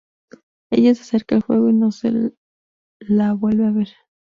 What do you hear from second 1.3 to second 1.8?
al fuego y